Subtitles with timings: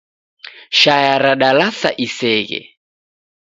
[0.79, 2.59] Shaya radalasa iseghe